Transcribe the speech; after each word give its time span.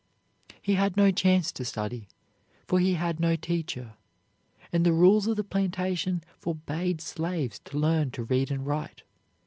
He 0.59 0.73
had 0.73 0.97
no 0.97 1.11
chance 1.11 1.51
to 1.51 1.63
study, 1.63 2.07
for 2.67 2.79
he 2.79 2.95
had 2.95 3.19
no 3.19 3.35
teacher, 3.35 3.93
and 4.73 4.83
the 4.83 4.93
rules 4.93 5.27
of 5.27 5.35
the 5.35 5.43
plantation 5.43 6.23
forbade 6.39 7.01
slaves 7.01 7.59
to 7.65 7.77
learn 7.77 8.09
to 8.09 8.23
read 8.23 8.49
and 8.49 8.65
write. 8.65 9.03